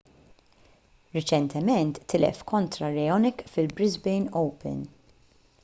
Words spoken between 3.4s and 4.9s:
fil-brisbane open